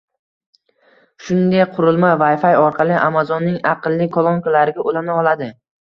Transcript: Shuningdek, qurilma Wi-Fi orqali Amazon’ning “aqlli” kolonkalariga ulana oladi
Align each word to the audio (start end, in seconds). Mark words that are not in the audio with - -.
Shuningdek, 1.25 1.75
qurilma 1.75 2.09
Wi-Fi 2.23 2.53
orqali 2.63 2.97
Amazon’ning 3.03 3.61
“aqlli” 3.73 4.09
kolonkalariga 4.17 4.87
ulana 4.93 5.19
oladi 5.25 5.53